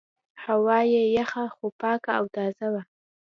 [0.43, 2.83] هوا یې یخه خو پاکه او تازه وه.